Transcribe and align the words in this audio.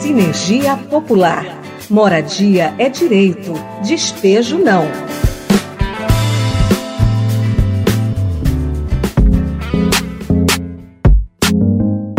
Sinergia 0.00 0.74
Popular. 0.88 1.44
Moradia 1.90 2.74
é 2.78 2.88
direito, 2.88 3.52
despejo 3.82 4.56
não. 4.56 4.84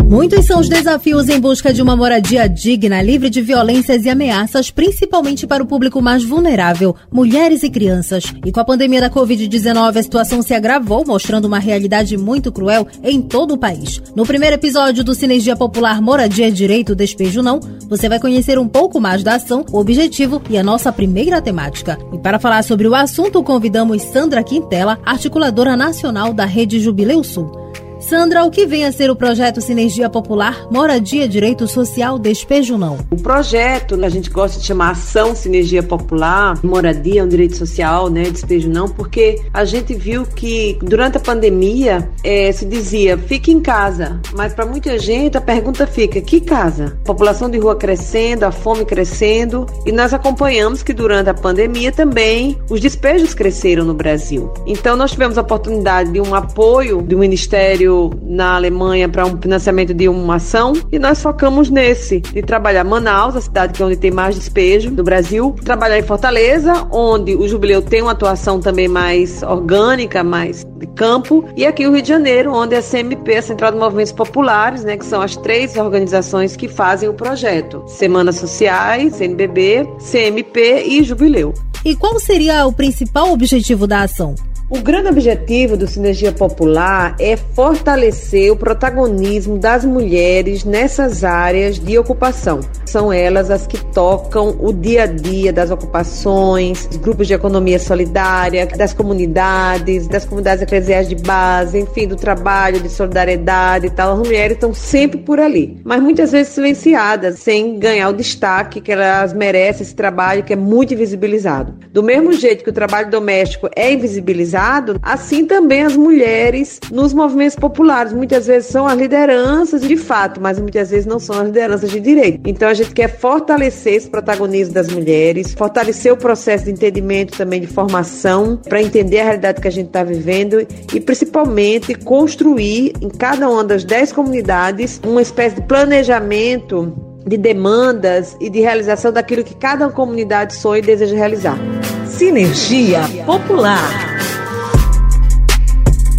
Muitos 0.08 0.46
são 0.46 0.60
os 0.60 0.68
desafios 0.68 1.28
em 1.28 1.40
busca 1.40 1.72
de 1.72 1.82
uma 1.82 1.96
moradia 1.96 2.48
digna, 2.48 3.02
livre 3.02 3.28
de 3.28 3.42
violências 3.42 4.04
e 4.04 4.08
ameaças, 4.08 4.70
principalmente 4.70 5.48
para 5.48 5.64
o 5.64 5.66
público 5.66 6.00
mais 6.00 6.22
vulnerável, 6.22 6.94
mulheres 7.10 7.64
e 7.64 7.70
crianças. 7.70 8.32
E 8.44 8.52
com 8.52 8.60
a 8.60 8.64
pandemia 8.64 9.00
da 9.00 9.10
Covid-19, 9.10 9.96
a 9.96 10.02
situação 10.02 10.42
se 10.42 10.54
agravou, 10.54 11.04
mostrando 11.04 11.46
uma 11.46 11.58
realidade 11.58 12.16
muito 12.16 12.52
cruel 12.52 12.86
em 13.02 13.20
todo 13.20 13.54
o 13.54 13.58
país. 13.58 14.00
No 14.14 14.24
primeiro 14.24 14.54
episódio 14.54 15.02
do 15.02 15.12
Sinergia 15.12 15.56
Popular 15.56 16.00
Moradia 16.00 16.52
Direito 16.52 16.94
Despejo 16.94 17.42
Não, 17.42 17.58
você 17.88 18.08
vai 18.08 18.20
conhecer 18.20 18.60
um 18.60 18.68
pouco 18.68 19.00
mais 19.00 19.24
da 19.24 19.34
ação, 19.34 19.66
o 19.72 19.78
objetivo 19.80 20.40
e 20.48 20.56
a 20.56 20.62
nossa 20.62 20.92
primeira 20.92 21.42
temática. 21.42 21.98
E 22.12 22.18
para 22.18 22.38
falar 22.38 22.62
sobre 22.62 22.86
o 22.86 22.94
assunto, 22.94 23.42
convidamos 23.42 24.02
Sandra 24.02 24.44
Quintela, 24.44 25.00
articuladora 25.04 25.76
nacional 25.76 26.32
da 26.32 26.44
Rede 26.44 26.78
Jubileu 26.78 27.24
Sul. 27.24 27.65
Sandra, 28.08 28.44
o 28.44 28.52
que 28.52 28.66
vem 28.66 28.84
a 28.84 28.92
ser 28.92 29.10
o 29.10 29.16
projeto 29.16 29.60
Sinergia 29.60 30.08
Popular 30.08 30.68
Moradia 30.70 31.28
Direito 31.28 31.66
Social 31.66 32.20
Despejo 32.20 32.78
Não? 32.78 32.98
O 33.10 33.16
projeto, 33.16 33.96
a 34.00 34.08
gente 34.08 34.30
gosta 34.30 34.60
de 34.60 34.64
chamar 34.64 34.90
Ação 34.90 35.34
Sinergia 35.34 35.82
Popular, 35.82 36.56
Moradia 36.62 37.24
um 37.24 37.28
direito 37.28 37.56
social, 37.56 38.08
né? 38.08 38.30
Despejo 38.30 38.70
Não, 38.70 38.88
porque 38.88 39.42
a 39.52 39.64
gente 39.64 39.92
viu 39.92 40.24
que 40.24 40.78
durante 40.82 41.16
a 41.16 41.20
pandemia 41.20 42.08
é, 42.22 42.52
se 42.52 42.64
dizia 42.64 43.18
fique 43.18 43.50
em 43.50 43.58
casa, 43.58 44.20
mas 44.36 44.54
para 44.54 44.64
muita 44.64 44.96
gente 45.00 45.36
a 45.36 45.40
pergunta 45.40 45.84
fica: 45.84 46.20
que 46.20 46.40
casa? 46.40 46.96
A 47.02 47.06
população 47.06 47.50
de 47.50 47.58
rua 47.58 47.74
crescendo, 47.74 48.44
a 48.44 48.52
fome 48.52 48.84
crescendo 48.84 49.66
e 49.84 49.90
nós 49.90 50.14
acompanhamos 50.14 50.80
que 50.80 50.92
durante 50.92 51.28
a 51.28 51.34
pandemia 51.34 51.90
também 51.90 52.56
os 52.70 52.78
despejos 52.78 53.34
cresceram 53.34 53.84
no 53.84 53.94
Brasil. 53.94 54.52
Então 54.64 54.94
nós 54.94 55.10
tivemos 55.10 55.36
a 55.36 55.40
oportunidade 55.40 56.12
de 56.12 56.20
um 56.20 56.36
apoio 56.36 57.02
do 57.02 57.18
Ministério 57.18 57.95
na 58.22 58.56
Alemanha 58.56 59.08
para 59.08 59.26
um 59.26 59.40
financiamento 59.40 59.94
de 59.94 60.08
uma 60.08 60.36
ação 60.36 60.72
e 60.90 60.98
nós 60.98 61.22
focamos 61.22 61.70
nesse, 61.70 62.20
de 62.20 62.42
trabalhar 62.42 62.84
Manaus, 62.84 63.36
a 63.36 63.40
cidade 63.40 63.72
que 63.72 63.82
é 63.82 63.86
onde 63.86 63.96
tem 63.96 64.10
mais 64.10 64.34
despejo 64.34 64.90
do 64.90 65.02
Brasil, 65.02 65.54
trabalhar 65.64 65.98
em 65.98 66.02
Fortaleza, 66.02 66.86
onde 66.90 67.34
o 67.34 67.48
Jubileu 67.48 67.82
tem 67.82 68.02
uma 68.02 68.12
atuação 68.12 68.60
também 68.60 68.88
mais 68.88 69.42
orgânica, 69.42 70.22
mais 70.22 70.64
de 70.76 70.86
campo, 70.88 71.44
e 71.56 71.66
aqui 71.66 71.86
o 71.86 71.92
Rio 71.92 72.02
de 72.02 72.08
Janeiro, 72.08 72.52
onde 72.52 72.74
a 72.74 72.82
CMP, 72.82 73.36
a 73.36 73.42
Central 73.42 73.72
de 73.72 73.78
Movimentos 73.78 74.12
Populares, 74.12 74.84
né, 74.84 74.96
que 74.96 75.04
são 75.04 75.20
as 75.20 75.36
três 75.36 75.76
organizações 75.76 76.56
que 76.56 76.68
fazem 76.68 77.08
o 77.08 77.14
projeto: 77.14 77.82
Semanas 77.86 78.36
Sociais, 78.36 79.16
CNBB, 79.16 79.86
CMP 79.98 80.84
e 80.86 81.02
Jubileu. 81.02 81.54
E 81.84 81.94
qual 81.94 82.18
seria 82.18 82.66
o 82.66 82.72
principal 82.72 83.32
objetivo 83.32 83.86
da 83.86 84.02
ação? 84.02 84.34
O 84.68 84.80
grande 84.80 85.08
objetivo 85.08 85.76
do 85.76 85.86
Sinergia 85.86 86.32
Popular 86.32 87.14
é 87.20 87.36
fortalecer 87.36 88.50
o 88.50 88.56
protagonismo 88.56 89.56
das 89.58 89.84
mulheres 89.84 90.64
nessas 90.64 91.22
áreas 91.22 91.78
de 91.78 91.96
ocupação. 91.96 92.58
São 92.84 93.12
elas 93.12 93.48
as 93.48 93.64
que 93.64 93.78
tocam 93.92 94.56
o 94.58 94.72
dia 94.72 95.04
a 95.04 95.06
dia 95.06 95.52
das 95.52 95.70
ocupações, 95.70 96.84
dos 96.86 96.96
grupos 96.96 97.28
de 97.28 97.34
economia 97.34 97.78
solidária, 97.78 98.66
das 98.66 98.92
comunidades, 98.92 100.08
das 100.08 100.24
comunidades 100.24 100.62
eclesiais 100.62 101.08
de 101.08 101.14
base, 101.14 101.78
enfim, 101.78 102.08
do 102.08 102.16
trabalho 102.16 102.80
de 102.80 102.88
solidariedade 102.88 103.86
e 103.86 103.90
tal. 103.90 104.14
As 104.14 104.18
mulheres 104.18 104.56
estão 104.56 104.74
sempre 104.74 105.18
por 105.18 105.38
ali, 105.38 105.80
mas 105.84 106.02
muitas 106.02 106.32
vezes 106.32 106.52
silenciadas, 106.52 107.38
sem 107.38 107.78
ganhar 107.78 108.08
o 108.08 108.12
destaque 108.12 108.80
que 108.80 108.90
elas 108.90 109.32
merecem 109.32 109.82
esse 109.82 109.94
trabalho 109.94 110.42
que 110.42 110.54
é 110.54 110.56
muito 110.56 110.92
invisibilizado. 110.92 111.72
Do 111.92 112.02
mesmo 112.02 112.32
jeito 112.32 112.64
que 112.64 112.70
o 112.70 112.72
trabalho 112.72 113.08
doméstico 113.08 113.70
é 113.76 113.92
invisibilizado, 113.92 114.55
assim 115.02 115.44
também 115.44 115.82
as 115.82 115.96
mulheres 115.96 116.80
nos 116.90 117.12
movimentos 117.12 117.56
populares. 117.56 118.12
Muitas 118.12 118.46
vezes 118.46 118.70
são 118.70 118.86
as 118.86 118.96
lideranças 118.96 119.82
de 119.82 119.96
fato, 119.96 120.40
mas 120.40 120.58
muitas 120.58 120.90
vezes 120.90 121.06
não 121.06 121.18
são 121.18 121.40
as 121.40 121.46
lideranças 121.46 121.90
de 121.90 122.00
direito. 122.00 122.40
Então 122.46 122.68
a 122.68 122.74
gente 122.74 122.92
quer 122.92 123.18
fortalecer 123.18 123.94
esse 123.94 124.08
protagonismo 124.08 124.74
das 124.74 124.88
mulheres, 124.88 125.54
fortalecer 125.54 126.12
o 126.12 126.16
processo 126.16 126.64
de 126.64 126.70
entendimento 126.70 127.36
também 127.36 127.60
de 127.60 127.66
formação, 127.66 128.58
para 128.68 128.82
entender 128.82 129.20
a 129.20 129.24
realidade 129.24 129.60
que 129.60 129.68
a 129.68 129.72
gente 129.72 129.88
está 129.88 130.02
vivendo 130.02 130.66
e 130.92 131.00
principalmente 131.00 131.94
construir 131.94 132.92
em 133.00 133.08
cada 133.08 133.48
uma 133.48 133.64
das 133.64 133.84
dez 133.84 134.12
comunidades 134.12 135.00
uma 135.04 135.22
espécie 135.22 135.56
de 135.56 135.62
planejamento 135.62 136.92
de 137.26 137.36
demandas 137.36 138.36
e 138.40 138.48
de 138.48 138.60
realização 138.60 139.12
daquilo 139.12 139.42
que 139.42 139.54
cada 139.54 139.88
comunidade 139.88 140.54
sonha 140.54 140.78
e 140.78 140.82
deseja 140.82 141.16
realizar. 141.16 141.58
Sinergia 142.06 143.00
Popular. 143.26 144.05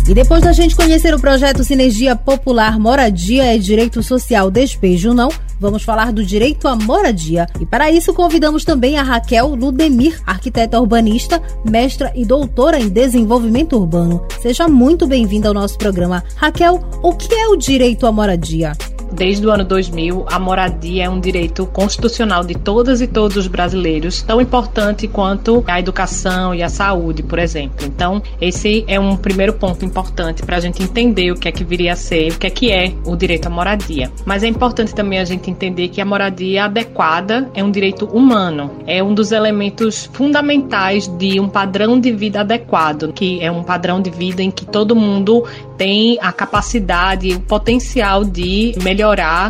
E 0.08 0.14
depois 0.14 0.42
da 0.42 0.54
gente 0.54 0.74
conhecer 0.74 1.14
o 1.14 1.20
projeto 1.20 1.66
Sinergia 1.66 2.16
Popular 2.16 2.80
Moradia 2.80 3.54
e 3.54 3.60
Direito 3.60 4.02
Social 4.02 4.50
Despejo 4.50 5.14
Não, 5.14 5.28
vamos 5.60 5.84
falar 5.84 6.14
do 6.14 6.24
direito 6.24 6.66
à 6.66 6.78
moradia. 6.78 7.46
E 7.60 7.66
para 7.66 7.92
isso 7.92 8.14
convidamos 8.14 8.64
também 8.64 8.98
a 8.98 9.04
Raquel 9.04 9.54
Ludemir, 9.54 10.22
arquiteta 10.26 10.80
urbanista, 10.80 11.42
mestra 11.70 12.14
e 12.16 12.24
doutora 12.24 12.80
em 12.80 12.88
desenvolvimento 12.88 13.76
urbano. 13.76 14.26
Seja 14.42 14.66
muito 14.66 15.06
bem-vinda 15.06 15.50
ao 15.50 15.54
nosso 15.54 15.78
programa. 15.78 16.24
Raquel, 16.38 16.82
o 17.04 17.14
que 17.14 17.36
é 17.36 17.50
o 17.50 17.58
direito 17.58 18.08
à 18.08 18.12
moradia? 18.12 18.72
Desde 19.12 19.48
o 19.48 19.52
ano 19.52 19.64
2000, 19.64 20.26
a 20.30 20.38
moradia 20.38 21.06
é 21.06 21.10
um 21.10 21.20
direito 21.20 21.66
constitucional 21.66 22.44
de 22.44 22.56
todas 22.56 23.02
e 23.02 23.08
todos 23.08 23.38
os 23.38 23.48
brasileiros, 23.48 24.22
tão 24.22 24.40
importante 24.40 25.08
quanto 25.08 25.64
a 25.68 25.80
educação 25.80 26.54
e 26.54 26.62
a 26.62 26.70
saúde, 26.70 27.24
por 27.24 27.40
exemplo. 27.40 27.86
Então, 27.86 28.22
esse 28.40 28.86
é 28.88 29.00
um 29.00 29.18
primeiro 29.18 29.54
ponto 29.54 29.84
importante 29.84 30.44
para 30.44 30.58
a 30.58 30.60
gente 30.60 30.84
entender 30.84 31.32
o 31.32 31.36
que 31.36 31.48
é 31.48 31.52
que 31.52 31.64
viria 31.64 31.94
a 31.94 31.96
ser, 31.96 32.34
o 32.34 32.38
que 32.38 32.48
é 32.48 32.50
que 32.50 32.72
é 32.72 32.94
o 33.06 33.16
direito 33.16 33.48
à 33.48 33.50
moradia. 33.50 34.12
Mas 34.26 34.44
é 34.44 34.48
importante 34.48 34.94
também 34.94 35.20
a 35.20 35.26
gente 35.26 35.50
entender 35.50 35.88
que 35.88 36.00
a 36.02 36.06
moradia 36.06 36.66
adequada 36.66 37.50
é 37.56 37.64
um 37.64 37.72
direito 37.72 38.06
humano, 38.06 38.72
é 38.86 39.02
um 39.02 39.14
dos 39.14 39.32
elementos 39.32 40.10
fundamentais 40.14 41.08
de 41.08 41.40
um 41.40 41.50
padrão 41.50 42.00
de 42.00 42.12
vida 42.12 42.42
adequado, 42.42 43.12
que 43.14 43.42
é 43.42 43.52
um 43.52 43.64
padrão 43.64 44.02
de 44.02 44.10
vida 44.10 44.44
em 44.44 44.52
que 44.52 44.66
todo 44.66 44.96
mundo 44.96 45.44
tem 45.78 46.18
a 46.22 46.32
capacidade, 46.32 47.34
o 47.34 47.40
potencial 47.40 48.24
de 48.24 48.74
melhorar 48.84 48.97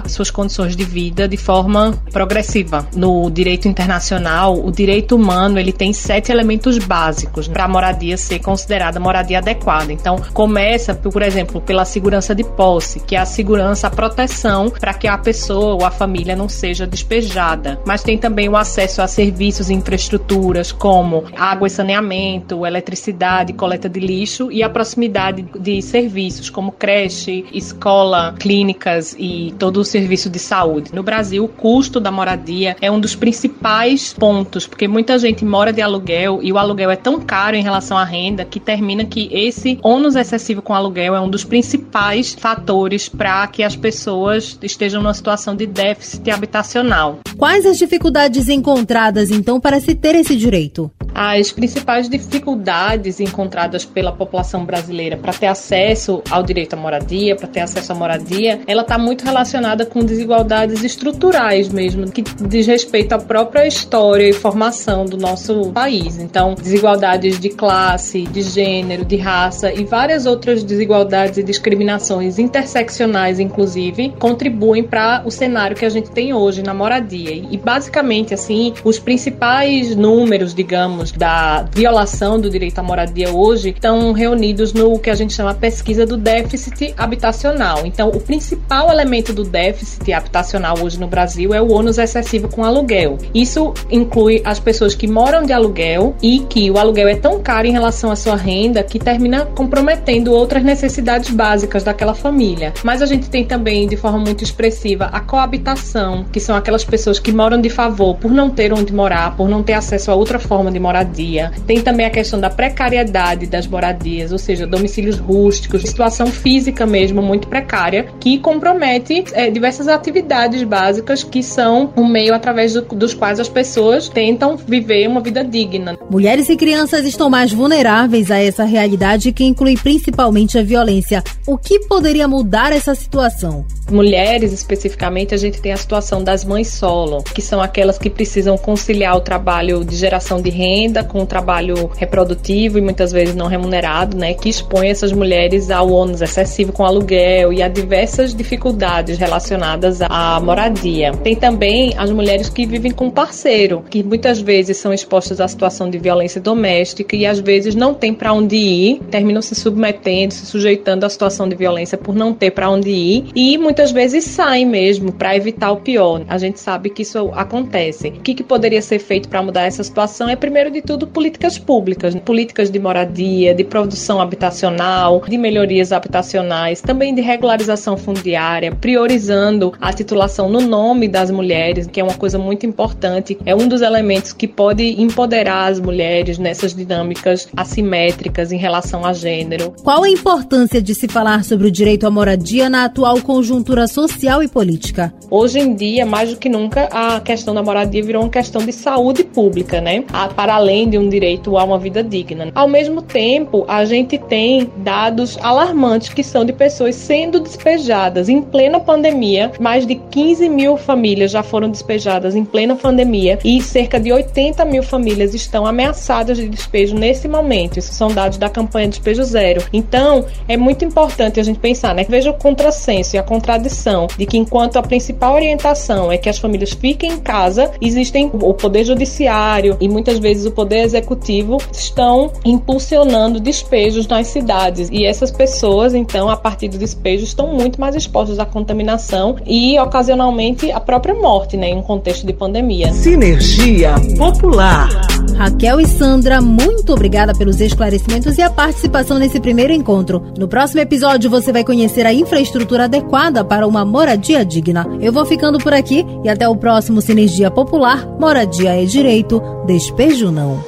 suas 0.07 0.31
condições 0.31 0.75
de 0.75 0.83
vida 0.83 1.27
de 1.27 1.37
forma 1.37 1.93
progressiva. 2.11 2.87
No 2.95 3.29
direito 3.29 3.67
internacional, 3.67 4.65
o 4.65 4.71
direito 4.71 5.15
humano 5.15 5.59
ele 5.59 5.71
tem 5.71 5.93
sete 5.93 6.31
elementos 6.31 6.77
básicos 6.77 7.47
para 7.47 7.65
a 7.65 7.67
moradia 7.67 8.17
ser 8.17 8.39
considerada 8.39 8.99
moradia 8.99 9.39
adequada. 9.39 9.91
Então, 9.91 10.17
começa, 10.33 10.93
por 10.93 11.21
exemplo, 11.21 11.61
pela 11.61 11.85
segurança 11.85 12.33
de 12.33 12.43
posse, 12.43 12.99
que 12.99 13.15
é 13.15 13.19
a 13.19 13.25
segurança, 13.25 13.87
a 13.87 13.91
proteção 13.91 14.69
para 14.69 14.93
que 14.93 15.07
a 15.07 15.17
pessoa 15.17 15.75
ou 15.75 15.85
a 15.85 15.91
família 15.91 16.35
não 16.35 16.49
seja 16.49 16.85
despejada. 16.87 17.79
Mas 17.85 18.03
tem 18.03 18.17
também 18.17 18.49
o 18.49 18.55
acesso 18.55 19.01
a 19.01 19.07
serviços 19.07 19.69
e 19.69 19.73
infraestruturas 19.73 20.71
como 20.71 21.25
água 21.35 21.67
e 21.67 21.69
saneamento, 21.69 22.65
eletricidade, 22.65 23.53
coleta 23.53 23.87
de 23.87 23.99
lixo 23.99 24.51
e 24.51 24.63
a 24.63 24.69
proximidade 24.69 25.45
de 25.59 25.81
serviços 25.81 26.49
como 26.49 26.71
creche, 26.71 27.45
escola, 27.53 28.35
clínicas 28.39 29.15
e 29.17 29.36
todo 29.57 29.77
o 29.77 29.85
serviço 29.85 30.29
de 30.29 30.39
saúde. 30.39 30.91
No 30.93 31.03
Brasil, 31.03 31.43
o 31.43 31.47
custo 31.47 31.99
da 31.99 32.11
moradia 32.11 32.75
é 32.81 32.91
um 32.91 32.99
dos 32.99 33.15
principais 33.15 34.13
pontos, 34.13 34.65
porque 34.67 34.87
muita 34.87 35.17
gente 35.19 35.45
mora 35.45 35.71
de 35.71 35.81
aluguel 35.81 36.39
e 36.41 36.51
o 36.51 36.57
aluguel 36.57 36.91
é 36.91 36.95
tão 36.95 37.19
caro 37.19 37.55
em 37.55 37.63
relação 37.63 37.97
à 37.97 38.03
renda 38.03 38.45
que 38.45 38.59
termina 38.59 39.05
que 39.05 39.29
esse 39.31 39.79
ônus 39.81 40.15
excessivo 40.15 40.61
com 40.61 40.73
aluguel 40.73 41.15
é 41.15 41.21
um 41.21 41.29
dos 41.29 41.43
principais 41.43 42.33
fatores 42.33 43.09
para 43.09 43.47
que 43.47 43.63
as 43.63 43.75
pessoas 43.75 44.57
estejam 44.61 45.01
numa 45.01 45.13
situação 45.13 45.55
de 45.55 45.65
déficit 45.65 46.29
habitacional. 46.31 47.19
Quais 47.37 47.65
as 47.65 47.77
dificuldades 47.77 48.49
encontradas 48.49 49.31
então 49.31 49.59
para 49.59 49.79
se 49.79 49.95
ter 49.95 50.15
esse 50.15 50.35
direito? 50.35 50.91
As 51.19 51.51
principais 51.51 52.07
dificuldades 52.07 53.19
encontradas 53.19 53.83
pela 53.83 54.11
população 54.11 54.63
brasileira 54.63 55.17
para 55.17 55.33
ter 55.33 55.47
acesso 55.47 56.21
ao 56.29 56.43
direito 56.43 56.75
à 56.75 56.77
moradia, 56.77 57.35
para 57.35 57.47
ter 57.47 57.61
acesso 57.61 57.91
à 57.91 57.95
moradia, 57.95 58.59
ela 58.67 58.83
está 58.83 58.99
muito 58.99 59.25
relacionada 59.25 59.83
com 59.83 60.05
desigualdades 60.05 60.83
estruturais 60.83 61.69
mesmo, 61.69 62.11
que 62.11 62.21
diz 62.21 62.67
respeito 62.67 63.13
à 63.13 63.17
própria 63.17 63.65
história 63.65 64.29
e 64.29 64.33
formação 64.33 65.05
do 65.05 65.17
nosso 65.17 65.71
país. 65.71 66.19
Então, 66.19 66.53
desigualdades 66.53 67.39
de 67.39 67.49
classe, 67.49 68.21
de 68.21 68.43
gênero, 68.43 69.03
de 69.03 69.15
raça 69.17 69.73
e 69.73 69.83
várias 69.85 70.27
outras 70.27 70.63
desigualdades 70.63 71.39
e 71.39 71.43
discriminações 71.43 72.37
interseccionais, 72.37 73.39
inclusive, 73.39 74.13
contribuem 74.19 74.83
para 74.83 75.23
o 75.25 75.31
cenário 75.31 75.75
que 75.75 75.85
a 75.85 75.89
gente 75.89 76.11
tem 76.11 76.31
hoje 76.31 76.61
na 76.61 76.75
moradia. 76.75 77.33
E 77.33 77.57
basicamente, 77.57 78.35
assim, 78.35 78.71
os 78.83 78.99
principais 78.99 79.95
números, 79.95 80.53
digamos, 80.53 81.06
dados 81.11 81.11
da 81.11 81.63
violação 81.73 82.39
do 82.39 82.49
direito 82.49 82.79
à 82.79 82.83
moradia 82.83 83.31
hoje 83.31 83.69
estão 83.69 84.11
reunidos 84.11 84.73
no 84.73 84.97
que 84.99 85.09
a 85.09 85.15
gente 85.15 85.33
chama 85.33 85.53
pesquisa 85.53 86.05
do 86.05 86.17
déficit 86.17 86.93
habitacional. 86.97 87.85
Então, 87.85 88.09
o 88.09 88.19
principal 88.19 88.89
elemento 88.89 89.33
do 89.33 89.43
déficit 89.43 90.11
habitacional 90.13 90.77
hoje 90.81 90.99
no 90.99 91.07
Brasil 91.07 91.53
é 91.53 91.61
o 91.61 91.71
ônus 91.71 91.97
excessivo 91.97 92.47
com 92.47 92.63
aluguel. 92.63 93.17
Isso 93.33 93.73
inclui 93.89 94.41
as 94.43 94.59
pessoas 94.59 94.95
que 94.95 95.07
moram 95.07 95.45
de 95.45 95.53
aluguel 95.53 96.15
e 96.21 96.39
que 96.39 96.71
o 96.71 96.77
aluguel 96.77 97.07
é 97.07 97.15
tão 97.15 97.39
caro 97.41 97.67
em 97.67 97.71
relação 97.71 98.11
à 98.11 98.15
sua 98.15 98.35
renda 98.35 98.83
que 98.83 98.99
termina 98.99 99.45
comprometendo 99.45 100.31
outras 100.31 100.63
necessidades 100.63 101.29
básicas 101.29 101.83
daquela 101.83 102.13
família. 102.13 102.73
Mas 102.83 103.01
a 103.01 103.05
gente 103.05 103.29
tem 103.29 103.45
também, 103.45 103.87
de 103.87 103.95
forma 103.95 104.19
muito 104.19 104.43
expressiva, 104.43 105.05
a 105.05 105.19
coabitação, 105.19 106.25
que 106.31 106.39
são 106.39 106.55
aquelas 106.55 106.83
pessoas 106.83 107.19
que 107.19 107.31
moram 107.31 107.59
de 107.59 107.69
favor 107.69 108.15
por 108.15 108.31
não 108.31 108.49
ter 108.49 108.73
onde 108.73 108.93
morar, 108.93 109.35
por 109.35 109.49
não 109.49 109.61
ter 109.61 109.73
acesso 109.73 110.11
a 110.11 110.15
outra 110.15 110.39
forma 110.39 110.71
de 110.71 110.79
moradia. 110.97 111.51
Tem 111.65 111.81
também 111.81 112.05
a 112.05 112.09
questão 112.09 112.39
da 112.39 112.49
precariedade 112.49 113.45
das 113.45 113.67
moradias, 113.67 114.31
ou 114.31 114.37
seja, 114.37 114.65
domicílios 114.65 115.17
rústicos, 115.17 115.83
situação 115.83 116.27
física 116.27 116.85
mesmo 116.85 117.21
muito 117.21 117.47
precária, 117.47 118.07
que 118.19 118.39
compromete 118.39 119.23
é, 119.33 119.49
diversas 119.49 119.87
atividades 119.87 120.63
básicas 120.63 121.23
que 121.23 121.43
são 121.43 121.93
o 121.95 122.05
meio 122.05 122.33
através 122.33 122.73
do, 122.73 122.81
dos 122.81 123.13
quais 123.13 123.39
as 123.39 123.49
pessoas 123.49 124.09
tentam 124.09 124.57
viver 124.57 125.07
uma 125.07 125.21
vida 125.21 125.43
digna. 125.43 125.97
Mulheres 126.09 126.49
e 126.49 126.55
crianças 126.55 127.05
estão 127.05 127.29
mais 127.29 127.51
vulneráveis 127.51 128.31
a 128.31 128.37
essa 128.37 128.63
realidade 128.63 129.31
que 129.31 129.43
inclui 129.43 129.75
principalmente 129.75 130.57
a 130.57 130.63
violência. 130.63 131.23
O 131.45 131.57
que 131.57 131.79
poderia 131.81 132.27
mudar 132.27 132.71
essa 132.71 132.95
situação? 132.95 133.65
Mulheres, 133.89 134.51
especificamente, 134.51 135.33
a 135.33 135.37
gente 135.37 135.61
tem 135.61 135.71
a 135.71 135.77
situação 135.77 136.23
das 136.23 136.43
mães 136.43 136.67
solo, 136.67 137.23
que 137.23 137.41
são 137.41 137.61
aquelas 137.61 137.97
que 137.97 138.09
precisam 138.09 138.57
conciliar 138.57 139.15
o 139.15 139.21
trabalho 139.21 139.85
de 139.85 139.95
geração 139.95 140.41
de 140.41 140.49
renda 140.49 140.86
com 141.03 141.21
o 141.21 141.25
trabalho 141.25 141.89
reprodutivo 141.97 142.77
e 142.77 142.81
muitas 142.81 143.11
vezes 143.11 143.35
não 143.35 143.47
remunerado, 143.47 144.17
né, 144.17 144.33
que 144.33 144.49
expõe 144.49 144.89
essas 144.89 145.11
mulheres 145.11 145.69
ao 145.69 145.89
ônus 145.91 146.21
excessivo 146.21 146.71
com 146.71 146.85
aluguel 146.85 147.53
e 147.53 147.61
a 147.61 147.67
diversas 147.67 148.33
dificuldades 148.33 149.17
relacionadas 149.17 150.01
à 150.01 150.39
moradia. 150.39 151.11
Tem 151.23 151.35
também 151.35 151.93
as 151.97 152.11
mulheres 152.11 152.49
que 152.49 152.65
vivem 152.65 152.91
com 152.91 153.09
parceiro, 153.09 153.83
que 153.89 154.03
muitas 154.03 154.39
vezes 154.39 154.77
são 154.77 154.93
expostas 154.93 155.39
à 155.39 155.47
situação 155.47 155.89
de 155.89 155.97
violência 155.97 156.39
doméstica 156.39 157.15
e 157.15 157.25
às 157.25 157.39
vezes 157.39 157.75
não 157.75 157.93
tem 157.93 158.13
para 158.13 158.33
onde 158.33 158.55
ir, 158.55 159.01
terminam 159.11 159.41
se 159.41 159.55
submetendo, 159.55 160.33
se 160.33 160.45
sujeitando 160.45 161.05
à 161.05 161.09
situação 161.09 161.47
de 161.47 161.55
violência 161.55 161.97
por 161.97 162.15
não 162.15 162.33
ter 162.33 162.51
para 162.51 162.69
onde 162.69 162.89
ir 162.89 163.25
e 163.35 163.57
muitas 163.57 163.91
vezes 163.91 164.23
saem 164.23 164.65
mesmo 164.65 165.11
para 165.11 165.35
evitar 165.35 165.71
o 165.71 165.77
pior. 165.77 166.23
A 166.27 166.37
gente 166.37 166.59
sabe 166.59 166.89
que 166.89 167.01
isso 167.01 167.31
acontece. 167.33 168.09
O 168.09 168.21
que, 168.21 168.33
que 168.33 168.43
poderia 168.43 168.81
ser 168.81 168.99
feito 168.99 169.29
para 169.29 169.41
mudar 169.41 169.63
essa 169.63 169.83
situação 169.83 170.29
é, 170.29 170.35
primeiro 170.35 170.66
de 170.69 170.81
tudo, 170.81 171.07
políticas 171.07 171.57
públicas, 171.57 172.15
políticas 172.15 172.69
de 172.69 172.79
moradia, 172.79 173.53
de 173.53 173.63
produção 173.63 174.19
habitacional, 174.21 175.21
de 175.27 175.37
melhorias 175.37 175.91
habitacionais, 175.91 176.81
também 176.81 177.13
de 177.13 177.21
regularização 177.21 177.97
fundiária, 177.97 178.75
priorizando 178.75 179.73
a 179.79 179.91
titulação 179.93 180.49
no 180.49 180.61
nome 180.61 181.07
das 181.07 181.31
mulheres, 181.31 181.87
que 181.87 181.99
é 181.99 182.03
uma 182.03 182.15
coisa 182.15 182.37
muito 182.37 182.65
importante. 182.65 183.37
É 183.45 183.55
um 183.55 183.67
dos 183.67 183.81
elementos 183.81 184.33
que 184.33 184.47
pode 184.47 185.01
empoderar 185.01 185.67
as 185.67 185.79
mulheres 185.79 186.37
nessas 186.37 186.73
dinâmicas 186.73 187.47
assimétricas 187.55 188.51
em 188.51 188.57
relação 188.57 189.05
a 189.05 189.13
gênero. 189.13 189.73
Qual 189.83 190.03
a 190.03 190.09
importância 190.09 190.81
de 190.81 190.93
se 190.93 191.07
falar 191.07 191.43
sobre 191.43 191.67
o 191.67 191.71
direito 191.71 192.05
à 192.05 192.11
moradia 192.11 192.69
na 192.69 192.85
atual 192.85 193.21
conjuntura 193.21 193.87
social 193.87 194.41
e 194.43 194.47
política. 194.47 195.13
Hoje 195.29 195.59
em 195.59 195.75
dia, 195.75 196.05
mais 196.05 196.29
do 196.29 196.37
que 196.37 196.47
nunca, 196.47 196.85
a 196.85 197.19
questão 197.19 197.53
da 197.53 197.61
moradia 197.61 198.01
virou 198.01 198.23
uma 198.23 198.29
questão 198.29 198.65
de 198.65 198.71
saúde 198.71 199.25
pública, 199.25 199.81
né? 199.81 200.05
Para 200.33 200.55
além 200.55 200.89
de 200.89 200.97
um 200.97 201.09
direito 201.09 201.57
a 201.57 201.65
uma 201.65 201.77
vida 201.77 202.01
digna. 202.01 202.49
Ao 202.55 202.67
mesmo 202.67 203.01
tempo, 203.01 203.65
a 203.67 203.83
gente 203.83 204.17
tem 204.17 204.71
dados 204.77 205.37
alarmantes 205.41 206.13
que 206.13 206.23
são 206.23 206.45
de 206.45 206.53
pessoas 206.53 206.95
sendo 206.95 207.41
despejadas 207.41 208.29
em 208.29 208.41
plena 208.41 208.79
pandemia. 208.79 209.51
Mais 209.59 209.85
de 209.85 209.95
15 209.95 210.47
mil 210.47 210.77
famílias 210.77 211.31
já 211.31 211.43
foram 211.43 211.69
despejadas 211.69 212.33
em 212.33 212.45
plena 212.45 212.77
pandemia 212.77 213.37
e 213.43 213.61
cerca 213.61 213.99
de 213.99 214.13
80 214.13 214.63
mil 214.63 214.81
famílias 214.81 215.33
estão 215.33 215.65
ameaçadas 215.65 216.37
de 216.37 216.47
despejo 216.47 216.95
nesse 216.95 217.27
momento. 217.27 217.79
Isso 217.79 217.93
são 217.93 218.07
dados 218.07 218.37
da 218.37 218.49
campanha 218.49 218.87
Despejo 218.87 219.25
Zero. 219.25 219.61
Então, 219.73 220.25
é 220.47 220.55
muito 220.55 220.85
importante 220.85 221.37
a 221.37 221.43
gente 221.43 221.59
pensar, 221.59 221.93
né? 221.93 222.05
Veja 222.07 222.31
o 222.31 222.33
contrassenso 222.33 223.17
e 223.17 223.19
a 223.19 223.23
contradição 223.23 224.07
de 224.17 224.25
que 224.25 224.37
enquanto 224.37 224.77
a 224.77 224.81
principal 224.81 225.16
orientação 225.21 226.11
é 226.11 226.17
que 226.17 226.29
as 226.29 226.37
famílias 226.37 226.71
fiquem 226.71 227.13
em 227.13 227.19
casa, 227.19 227.71
existem 227.81 228.29
o 228.33 228.53
poder 228.53 228.83
judiciário 228.83 229.77
e 229.79 229.87
muitas 229.87 230.19
vezes 230.19 230.45
o 230.45 230.51
poder 230.51 230.83
executivo 230.83 231.57
estão 231.71 232.31
impulsionando 232.45 233.39
despejos 233.39 234.07
nas 234.07 234.27
cidades 234.27 234.89
e 234.91 235.05
essas 235.05 235.31
pessoas, 235.31 235.93
então, 235.93 236.29
a 236.29 236.37
partir 236.37 236.67
do 236.67 236.77
despejo, 236.77 237.23
estão 237.23 237.53
muito 237.53 237.79
mais 237.79 237.95
expostas 237.95 238.39
à 238.39 238.45
contaminação 238.45 239.35
e 239.45 239.79
ocasionalmente 239.79 240.71
à 240.71 240.79
própria 240.79 241.13
morte, 241.13 241.57
né, 241.57 241.69
em 241.69 241.77
um 241.77 241.81
contexto 241.81 242.25
de 242.25 242.33
pandemia. 242.33 242.93
Sinergia 242.93 243.95
Popular. 244.17 244.89
Raquel 245.35 245.79
e 245.79 245.85
Sandra, 245.85 246.41
muito 246.41 246.93
obrigada 246.93 247.33
pelos 247.33 247.61
esclarecimentos 247.61 248.37
e 248.37 248.41
a 248.41 248.49
participação 248.49 249.19
nesse 249.19 249.39
primeiro 249.39 249.71
encontro. 249.73 250.33
No 250.37 250.47
próximo 250.47 250.81
episódio, 250.81 251.29
você 251.29 251.51
vai 251.51 251.63
conhecer 251.63 252.05
a 252.05 252.13
infraestrutura 252.13 252.85
adequada 252.85 253.43
para 253.43 253.67
uma 253.67 253.85
moradia 253.85 254.43
digna. 254.43 254.87
Eu 255.07 255.13
vou 255.13 255.25
ficando 255.25 255.57
por 255.57 255.73
aqui 255.73 256.05
e 256.21 256.27
até 256.27 256.49
o 256.49 256.55
próximo 256.57 257.01
Sinergia 257.01 257.49
Popular. 257.49 258.05
Moradia 258.19 258.75
é 258.75 258.83
direito, 258.83 259.41
despejo 259.65 260.31
não. 260.31 260.61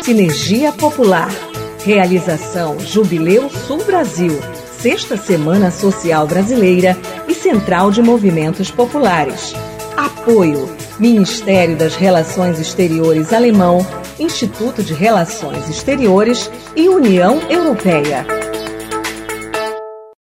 Sinergia 0.00 0.72
Popular. 0.72 1.30
Realização 1.84 2.80
Jubileu 2.80 3.48
Sul 3.48 3.84
Brasil. 3.84 4.36
Sexta 4.76 5.16
Semana 5.16 5.70
Social 5.70 6.26
Brasileira 6.26 6.98
e 7.28 7.32
Central 7.32 7.92
de 7.92 8.02
Movimentos 8.02 8.72
Populares. 8.72 9.54
Apoio: 9.96 10.68
Ministério 10.98 11.76
das 11.76 11.94
Relações 11.94 12.58
Exteriores 12.58 13.32
Alemão, 13.32 13.86
Instituto 14.18 14.82
de 14.82 14.94
Relações 14.94 15.70
Exteriores 15.70 16.50
e 16.74 16.88
União 16.88 17.38
Europeia. 17.48 18.49